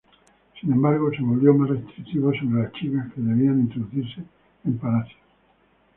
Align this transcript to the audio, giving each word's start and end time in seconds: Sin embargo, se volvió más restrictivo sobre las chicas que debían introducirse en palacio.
Sin 0.59 0.71
embargo, 0.73 1.11
se 1.11 1.21
volvió 1.21 1.53
más 1.53 1.69
restrictivo 1.69 2.33
sobre 2.33 2.63
las 2.63 2.73
chicas 2.73 3.05
que 3.13 3.21
debían 3.21 3.59
introducirse 3.59 4.23
en 4.65 4.79
palacio. 4.79 5.17